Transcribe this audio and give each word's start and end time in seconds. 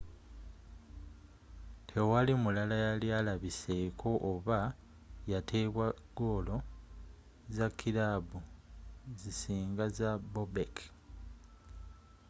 tewali 1.87 2.33
mulala 2.43 2.75
yali 2.85 3.07
alabiseeko 3.19 4.09
oba 4.31 4.59
yateeba 5.31 5.85
goolo 6.17 6.57
za 7.55 7.67
kilaabu 7.79 8.37
zisinga 9.19 9.85
za 9.97 10.09
bobek 10.33 10.75